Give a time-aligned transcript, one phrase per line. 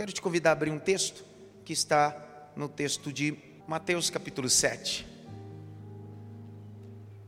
[0.00, 1.22] quero te convidar a abrir um texto
[1.62, 3.36] que está no texto de
[3.68, 5.06] Mateus capítulo 7.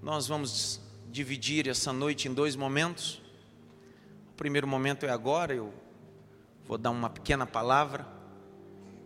[0.00, 0.80] Nós vamos
[1.10, 3.20] dividir essa noite em dois momentos.
[4.30, 5.70] O primeiro momento é agora, eu
[6.66, 8.06] vou dar uma pequena palavra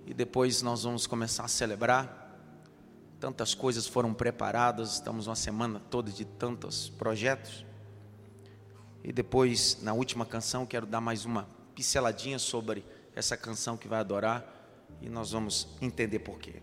[0.07, 2.39] e depois nós vamos começar a celebrar.
[3.19, 7.67] Tantas coisas foram preparadas, estamos uma semana toda de tantos projetos.
[9.03, 12.85] E depois, na última canção, quero dar mais uma pinceladinha sobre
[13.17, 14.45] essa canção que vai adorar
[15.01, 16.63] e nós vamos entender por quê.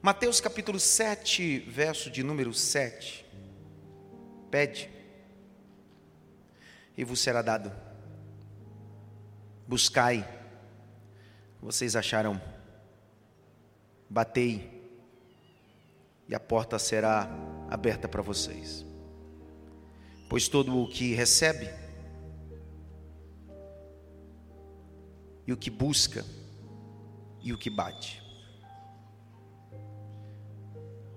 [0.00, 3.26] Mateus capítulo 7, verso de número 7.
[4.50, 4.90] Pede
[6.96, 7.70] e vos será dado.
[9.68, 10.26] Buscai,
[11.60, 12.40] vocês acharão.
[14.08, 14.80] Batei
[16.26, 17.28] e a porta será
[17.68, 18.84] aberta para vocês.
[20.30, 21.68] Pois todo o que recebe
[25.46, 26.24] e o que busca
[27.42, 28.22] e o que bate.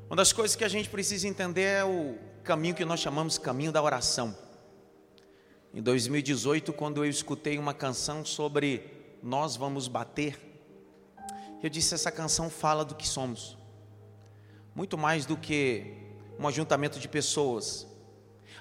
[0.08, 3.72] Uma das coisas que a gente precisa entender é o caminho que nós chamamos caminho
[3.72, 4.38] da oração.
[5.74, 10.40] Em 2018, quando eu escutei uma canção sobre nós vamos bater,
[11.62, 13.58] eu disse essa canção fala do que somos.
[14.76, 15.98] Muito mais do que
[16.38, 17.88] um ajuntamento de pessoas,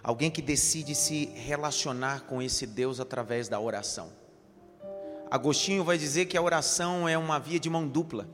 [0.02, 4.12] Alguém que decide se relacionar com esse Deus através da oração.
[5.32, 8.28] Agostinho vai dizer que a oração é uma via de mão dupla.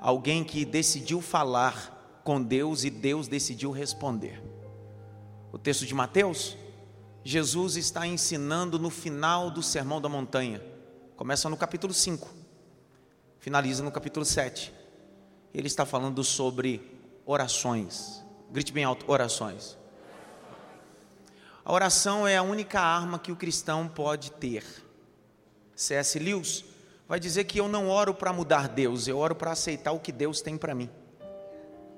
[0.00, 4.42] Alguém que decidiu falar com Deus e Deus decidiu responder.
[5.52, 6.56] O texto de Mateus,
[7.22, 10.64] Jesus está ensinando no final do Sermão da Montanha.
[11.14, 12.26] Começa no capítulo 5,
[13.38, 14.72] finaliza no capítulo 7.
[15.52, 18.24] Ele está falando sobre orações.
[18.50, 19.76] Grite bem alto: orações.
[21.62, 24.64] A oração é a única arma que o cristão pode ter.
[25.76, 26.18] C.S.
[26.18, 26.64] Lewis
[27.08, 30.12] vai dizer que eu não oro para mudar Deus, eu oro para aceitar o que
[30.12, 30.88] Deus tem para mim.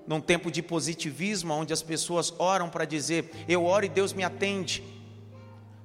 [0.06, 4.22] Num tempo de positivismo, onde as pessoas oram para dizer, eu oro e Deus me
[4.22, 4.84] atende.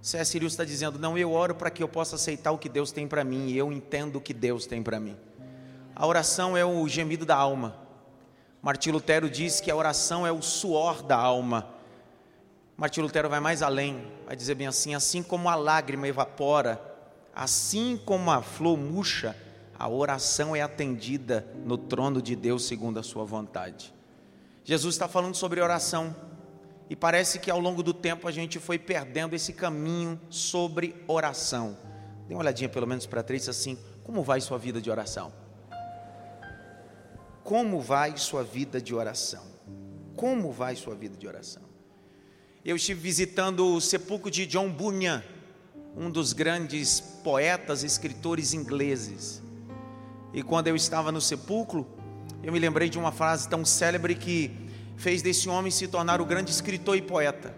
[0.02, 0.38] C.S.
[0.38, 3.08] Lewis está dizendo, não, eu oro para que eu possa aceitar o que Deus tem
[3.08, 5.18] para mim e eu entendo o que Deus tem para mim.
[5.96, 7.76] A oração é o gemido da alma.
[8.62, 11.82] Martim Lutero diz que a oração é o suor da alma
[12.82, 16.82] Martim Lutero vai mais além, vai dizer bem assim: assim como a lágrima evapora,
[17.34, 19.36] assim como a flor murcha,
[19.78, 23.94] a oração é atendida no trono de Deus segundo a sua vontade.
[24.64, 26.16] Jesus está falando sobre oração,
[26.90, 31.78] e parece que ao longo do tempo a gente foi perdendo esse caminho sobre oração.
[32.28, 35.32] Dê uma olhadinha pelo menos para três assim: como vai sua vida de oração?
[37.44, 39.44] Como vai sua vida de oração?
[40.16, 41.72] Como vai sua vida de oração?
[42.64, 45.24] eu estive visitando o sepulcro de John Bunyan,
[45.96, 49.42] um dos grandes poetas, escritores ingleses.
[50.34, 51.86] E quando eu estava no sepulcro,
[52.42, 54.52] eu me lembrei de uma frase tão célebre que
[54.96, 57.54] fez desse homem se tornar o grande escritor e poeta.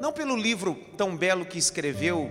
[0.00, 2.30] Não pelo livro tão belo que escreveu,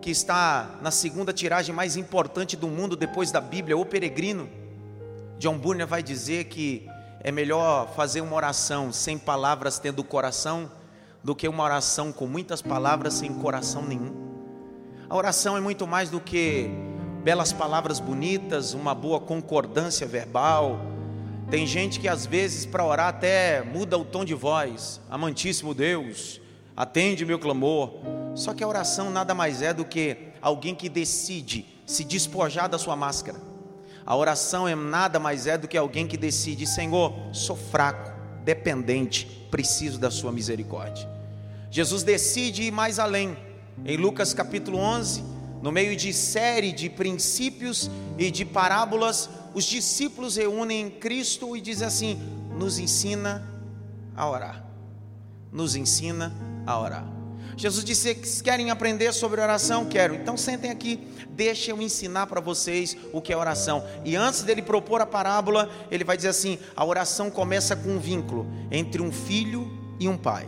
[0.00, 4.48] que está na segunda tiragem mais importante do mundo depois da Bíblia, O Peregrino.
[5.38, 6.88] John Bunyan vai dizer que
[7.20, 10.70] é melhor fazer uma oração sem palavras tendo coração
[11.22, 14.21] do que uma oração com muitas palavras sem coração nenhum.
[15.12, 16.70] A oração é muito mais do que
[17.22, 20.80] belas palavras bonitas, uma boa concordância verbal.
[21.50, 25.02] Tem gente que às vezes para orar até muda o tom de voz.
[25.10, 26.40] Amantíssimo Deus,
[26.74, 27.92] atende meu clamor.
[28.34, 32.78] Só que a oração nada mais é do que alguém que decide se despojar da
[32.78, 33.38] sua máscara.
[34.06, 38.10] A oração é nada mais é do que alguém que decide, Senhor, sou fraco,
[38.42, 41.06] dependente, preciso da sua misericórdia.
[41.70, 43.51] Jesus decide ir mais além.
[43.84, 45.24] Em Lucas capítulo 11,
[45.62, 51.86] no meio de série de princípios e de parábolas, os discípulos reúnem Cristo e dizem
[51.86, 52.20] assim:
[52.56, 53.48] nos ensina
[54.14, 54.64] a orar.
[55.50, 56.32] Nos ensina
[56.66, 57.06] a orar.
[57.56, 59.84] Jesus disse: querem aprender sobre oração?
[59.84, 60.14] Quero.
[60.14, 61.00] Então sentem aqui,
[61.30, 63.84] deixa eu ensinar para vocês o que é oração.
[64.04, 67.98] E antes dele propor a parábola, ele vai dizer assim: a oração começa com um
[67.98, 70.46] vínculo entre um filho e um pai.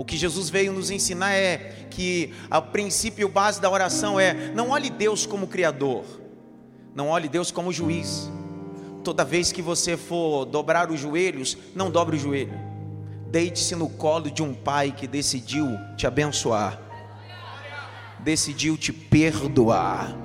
[0.00, 4.70] O que Jesus veio nos ensinar é que o princípio base da oração é: não
[4.70, 6.06] olhe Deus como Criador,
[6.94, 8.30] não olhe Deus como juiz.
[9.04, 12.58] Toda vez que você for dobrar os joelhos, não dobre o joelho.
[13.30, 15.68] Deite-se no colo de um pai que decidiu
[15.98, 16.80] te abençoar,
[18.20, 20.16] decidiu te perdoar,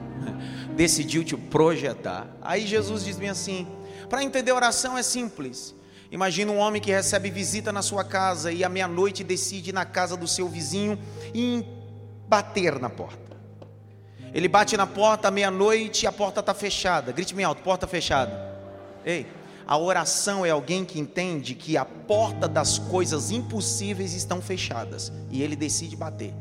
[0.74, 2.34] decidiu te projetar.
[2.42, 3.68] Aí Jesus diz bem assim:
[4.08, 5.75] para entender oração é simples.
[6.12, 9.86] Imagina um homem que recebe visita na sua casa e à meia-noite decide ir na
[9.86, 11.00] casa do seu vizinho
[11.34, 11.66] e
[12.28, 13.36] bater na porta.
[14.34, 17.12] Ele bate na porta meia-noite e a porta está fechada.
[17.12, 18.54] Grite bem alto, porta fechada.
[19.06, 19.26] Ei,
[19.66, 25.42] a oração é alguém que entende que a porta das coisas impossíveis estão fechadas e
[25.42, 26.34] ele decide bater.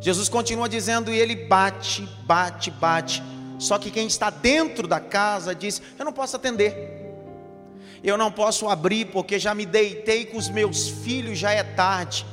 [0.00, 3.22] Jesus continua dizendo e ele bate, bate, bate.
[3.58, 6.95] Só que quem está dentro da casa diz: Eu não posso atender.
[8.02, 12.26] Eu não posso abrir porque já me deitei com os meus filhos, já é tarde.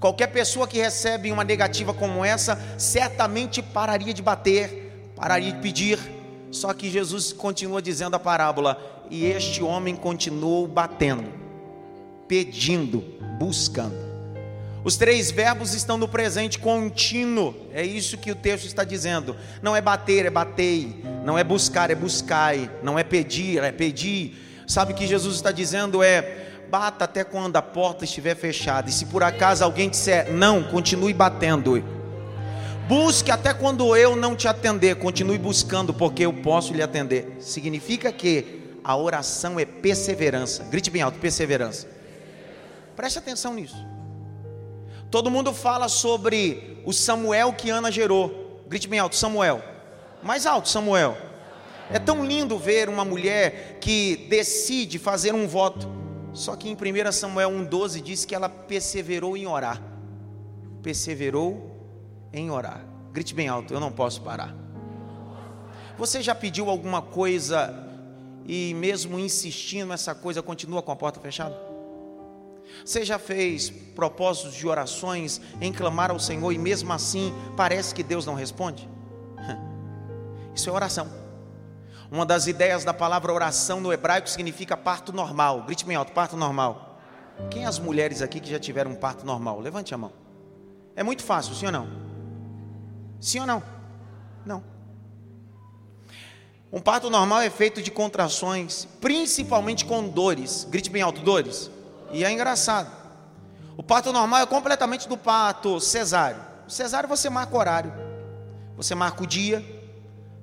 [0.00, 5.98] Qualquer pessoa que recebe uma negativa como essa, certamente pararia de bater, pararia de pedir.
[6.50, 11.32] Só que Jesus continua dizendo a parábola, e este homem continuou batendo,
[12.26, 13.04] pedindo,
[13.38, 14.04] buscando.
[14.84, 19.34] Os três verbos estão no presente contínuo, é isso que o texto está dizendo.
[19.62, 21.02] Não é bater, é batei.
[21.24, 22.70] Não é buscar, é buscai.
[22.82, 24.53] Não é pedir, é pedir.
[24.66, 26.02] Sabe o que Jesus está dizendo?
[26.02, 28.88] É bata até quando a porta estiver fechada.
[28.88, 31.82] E se por acaso alguém disser não, continue batendo.
[32.88, 37.36] Busque até quando eu não te atender, continue buscando, porque eu posso lhe atender.
[37.40, 40.64] Significa que a oração é perseverança.
[40.64, 41.88] Grite bem alto: perseverança.
[42.94, 43.86] Preste atenção nisso.
[45.10, 48.62] Todo mundo fala sobre o Samuel que Ana gerou.
[48.68, 49.62] Grite bem alto: Samuel.
[50.22, 51.16] Mais alto, Samuel.
[51.90, 55.88] É tão lindo ver uma mulher que decide fazer um voto.
[56.32, 59.80] Só que em 1 Samuel 1,12 diz que ela perseverou em orar.
[60.82, 61.70] Perseverou
[62.32, 62.84] em orar.
[63.12, 64.54] Grite bem alto, eu não posso parar.
[65.96, 67.72] Você já pediu alguma coisa
[68.44, 71.56] e mesmo insistindo nessa coisa continua com a porta fechada?
[72.84, 78.02] Você já fez propósitos de orações em clamar ao Senhor e mesmo assim parece que
[78.02, 78.88] Deus não responde?
[80.52, 81.23] Isso é oração.
[82.10, 85.62] Uma das ideias da palavra oração no hebraico significa parto normal.
[85.62, 87.00] Grite bem alto, parto normal.
[87.50, 89.60] Quem é as mulheres aqui que já tiveram um parto normal?
[89.60, 90.12] Levante a mão.
[90.94, 91.88] É muito fácil, sim ou não?
[93.20, 93.62] Sim ou não?
[94.44, 94.62] Não.
[96.72, 100.66] Um parto normal é feito de contrações, principalmente com dores.
[100.68, 101.70] Grite bem alto, dores.
[102.12, 102.90] E é engraçado.
[103.76, 106.40] O parto normal é completamente do parto cesáreo.
[106.66, 107.92] O cesáreo você marca o horário.
[108.76, 109.64] Você marca o dia,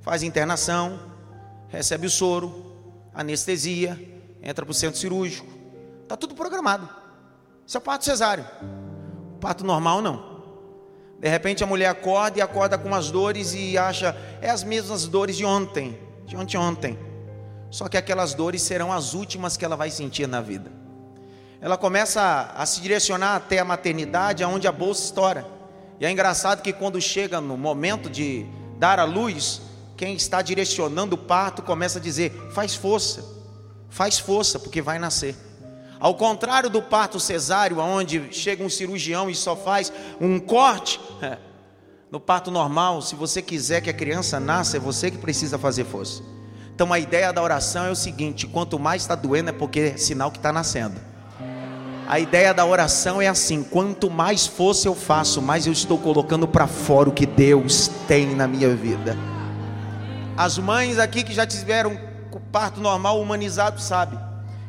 [0.02, 1.11] faz internação,
[1.72, 2.76] recebe o soro,
[3.14, 4.00] anestesia,
[4.44, 5.48] entra para o centro cirúrgico.
[6.04, 6.88] Está tudo programado.
[7.66, 8.46] Isso é parto cesáreo.
[9.40, 10.32] Parto normal não.
[11.20, 15.08] De repente a mulher acorda e acorda com umas dores e acha, é as mesmas
[15.08, 17.00] dores de ontem, de ontem ontem.
[17.70, 20.70] Só que aquelas dores serão as últimas que ela vai sentir na vida.
[21.62, 25.46] Ela começa a, a se direcionar até a maternidade, aonde a bolsa estoura.
[26.00, 28.46] E é engraçado que quando chega no momento de
[28.80, 29.62] dar a luz,
[30.02, 33.24] quem está direcionando o parto começa a dizer: faz força,
[33.88, 35.36] faz força, porque vai nascer.
[36.00, 41.00] Ao contrário do parto cesáreo, onde chega um cirurgião e só faz um corte,
[42.10, 45.84] no parto normal, se você quiser que a criança nasça, é você que precisa fazer
[45.84, 46.24] força.
[46.74, 49.98] Então a ideia da oração é o seguinte: quanto mais está doendo, é porque é
[49.98, 51.00] sinal que está nascendo.
[52.08, 56.48] A ideia da oração é assim: quanto mais força eu faço, mais eu estou colocando
[56.48, 59.16] para fora o que Deus tem na minha vida.
[60.42, 61.96] As mães aqui que já tiveram
[62.52, 64.18] parto normal humanizado sabe.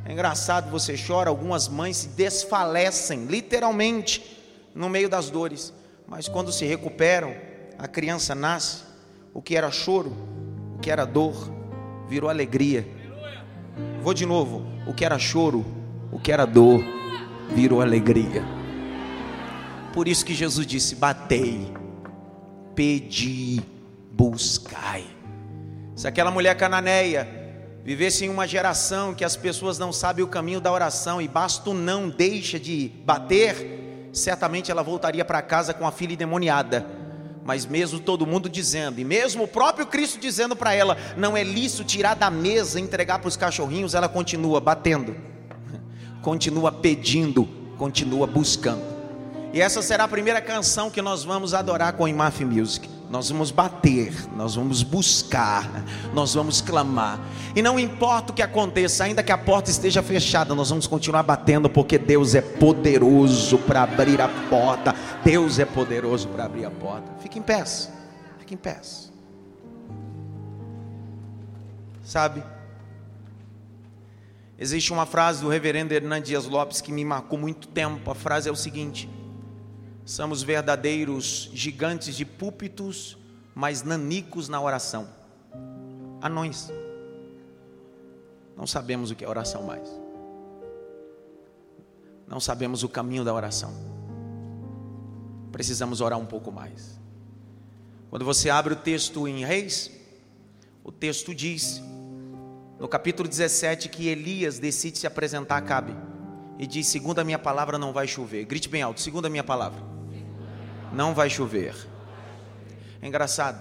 [0.05, 4.23] É engraçado, você chora, algumas mães se desfalecem, literalmente,
[4.75, 5.73] no meio das dores.
[6.07, 7.35] Mas quando se recuperam,
[7.79, 8.83] a criança nasce,
[9.33, 10.15] o que era choro,
[10.77, 11.51] o que era dor,
[12.07, 12.87] virou alegria.
[14.02, 15.64] Vou de novo, o que era choro,
[16.12, 16.85] o que era dor,
[17.49, 18.45] virou alegria.
[19.95, 21.73] Por isso que Jesus disse: batei,
[22.75, 23.62] pedi,
[24.12, 25.22] buscai.
[26.02, 27.28] Se aquela mulher cananeia
[27.85, 31.71] vivesse em uma geração que as pessoas não sabem o caminho da oração e basta
[31.71, 36.85] o não deixa de bater, certamente ela voltaria para casa com a filha endemoniada.
[37.44, 41.44] Mas mesmo todo mundo dizendo, e mesmo o próprio Cristo dizendo para ela, não é
[41.44, 45.14] lícito tirar da mesa e entregar para os cachorrinhos, ela continua batendo,
[46.21, 48.82] continua pedindo, continua buscando.
[49.52, 52.90] E essa será a primeira canção que nós vamos adorar com o Imaf Music.
[53.12, 57.21] Nós vamos bater, nós vamos buscar, nós vamos clamar.
[57.54, 61.23] E não importa o que aconteça, ainda que a porta esteja fechada, nós vamos continuar
[61.23, 64.95] batendo, porque Deus é poderoso para abrir a porta.
[65.23, 67.07] Deus é poderoso para abrir a porta.
[67.21, 67.62] Fique em pé,
[68.38, 68.81] fique em pé.
[72.02, 72.42] Sabe?
[74.59, 78.11] Existe uma frase do reverendo Hernan Dias Lopes que me marcou muito tempo.
[78.11, 79.07] A frase é o seguinte:
[80.04, 83.16] Somos verdadeiros gigantes de púlpitos,
[83.54, 85.09] mas nanicos na oração.
[86.21, 86.71] Anões.
[88.56, 89.88] Não sabemos o que é oração mais.
[92.26, 93.73] Não sabemos o caminho da oração.
[95.52, 96.99] Precisamos orar um pouco mais.
[98.11, 99.90] Quando você abre o texto em Reis,
[100.82, 101.80] o texto diz,
[102.78, 106.12] no capítulo 17, que Elias decide se apresentar a Cabe
[106.62, 108.45] e diz: Segundo a minha palavra, não vai chover.
[108.45, 109.83] Grite bem alto: Segundo a minha palavra,
[110.92, 111.75] não vai chover.
[113.02, 113.61] É engraçado.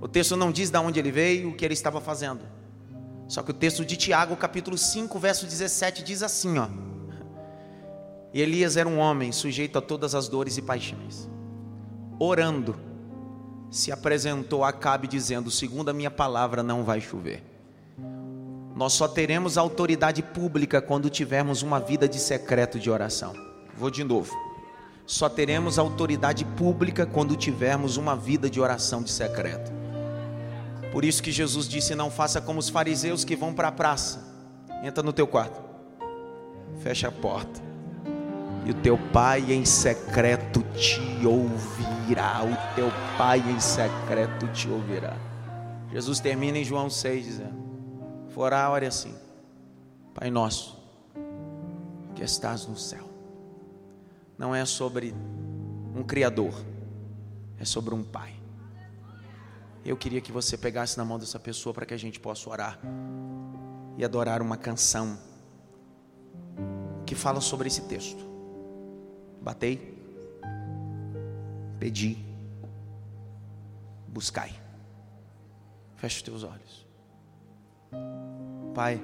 [0.00, 2.42] O texto não diz de onde ele veio, o que ele estava fazendo.
[3.26, 6.68] Só que o texto de Tiago, capítulo 5, verso 17, diz assim: ó.
[8.32, 11.28] E Elias era um homem sujeito a todas as dores e paixões.
[12.20, 12.78] Orando,
[13.68, 17.42] se apresentou a Acabe dizendo: Segundo a minha palavra, não vai chover.
[18.74, 23.32] Nós só teremos autoridade pública quando tivermos uma vida de secreto de oração.
[23.76, 24.34] Vou de novo.
[25.06, 29.70] Só teremos autoridade pública quando tivermos uma vida de oração de secreto.
[30.90, 34.34] Por isso que Jesus disse: Não faça como os fariseus que vão para a praça.
[34.82, 35.62] Entra no teu quarto,
[36.80, 37.60] fecha a porta,
[38.66, 42.42] e o teu pai em secreto te ouvirá.
[42.42, 45.16] O teu pai em secreto te ouvirá.
[45.92, 47.63] Jesus termina em João 6 dizendo:
[48.34, 49.14] For orar, ore assim,
[50.12, 50.76] Pai nosso,
[52.16, 53.08] que estás no céu.
[54.36, 55.14] Não é sobre
[55.94, 56.52] um Criador,
[57.60, 58.34] é sobre um Pai.
[59.84, 62.80] Eu queria que você pegasse na mão dessa pessoa para que a gente possa orar
[63.96, 65.16] e adorar uma canção
[67.06, 68.26] que fala sobre esse texto.
[69.40, 69.96] Batei,
[71.78, 72.18] pedi,
[74.08, 74.60] buscai.
[75.94, 76.83] Feche os teus olhos.
[78.74, 79.00] Pai,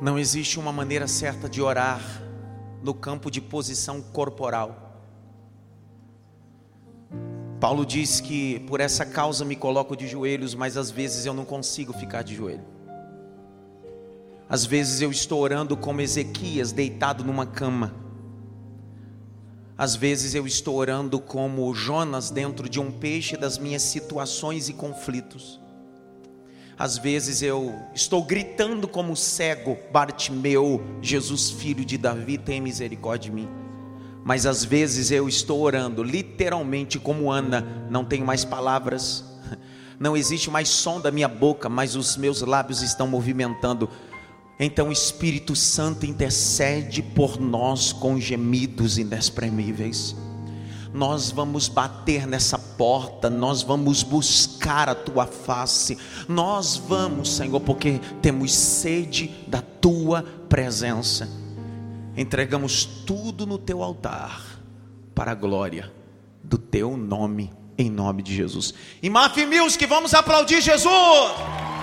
[0.00, 2.00] não existe uma maneira certa de orar
[2.82, 4.88] no campo de posição corporal.
[7.60, 11.44] Paulo diz que por essa causa me coloco de joelhos, mas às vezes eu não
[11.44, 12.64] consigo ficar de joelho.
[14.48, 17.92] Às vezes eu estou orando como Ezequias, deitado numa cama.
[19.78, 24.74] Às vezes eu estou orando como Jonas dentro de um peixe das minhas situações e
[24.74, 25.58] conflitos.
[26.76, 33.36] Às vezes eu estou gritando como cego, Bartimeu, Jesus filho de Davi, tem misericórdia de
[33.36, 33.48] mim
[34.28, 39.24] mas às vezes eu estou orando, literalmente como Ana, não tenho mais palavras,
[39.98, 43.88] não existe mais som da minha boca, mas os meus lábios estão movimentando.
[44.58, 50.16] Então o Espírito Santo intercede por nós com gemidos inexprimíveis.
[50.92, 58.00] Nós vamos bater nessa porta, nós vamos buscar a tua face, nós vamos, Senhor, porque
[58.22, 61.28] temos sede da tua presença
[62.20, 64.60] entregamos tudo no teu altar
[65.14, 65.92] para a glória
[66.42, 68.74] do teu nome, em nome de Jesus.
[69.00, 71.77] E Maf Music, vamos aplaudir Jesus!